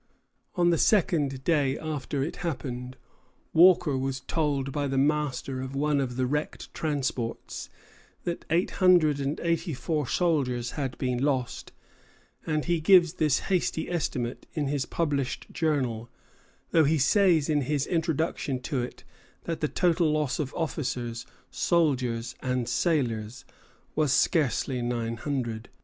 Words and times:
On 0.55 0.71
the 0.71 0.79
second 0.79 1.43
day 1.43 1.77
after 1.77 2.23
it 2.23 2.37
happened, 2.37 2.97
Walker 3.53 3.95
was 3.95 4.21
told 4.21 4.71
by 4.71 4.87
the 4.87 4.97
master 4.97 5.61
of 5.61 5.75
one 5.75 6.01
of 6.01 6.15
the 6.15 6.25
wrecked 6.25 6.73
transports 6.73 7.69
that 8.23 8.43
eight 8.49 8.71
hundred 8.81 9.19
and 9.19 9.39
eighty 9.41 9.75
four 9.75 10.07
soldiers 10.07 10.71
had 10.71 10.97
been 10.97 11.23
lost, 11.23 11.71
and 12.47 12.65
he 12.65 12.79
gives 12.81 13.13
this 13.13 13.37
hasty 13.41 13.91
estimate 13.91 14.47
in 14.53 14.65
his 14.69 14.87
published 14.87 15.45
Journal; 15.51 16.09
though 16.71 16.83
he 16.85 16.97
says 16.97 17.47
in 17.47 17.61
his 17.61 17.85
Introduction 17.85 18.59
to 18.61 18.81
it 18.81 19.03
that 19.43 19.59
the 19.61 19.67
total 19.67 20.11
loss 20.11 20.39
of 20.39 20.51
officers, 20.55 21.27
soldiers, 21.51 22.33
and 22.41 22.67
sailors 22.67 23.45
was 23.95 24.11
scarcely 24.11 24.81
nine 24.81 25.17
hundred. 25.17 25.69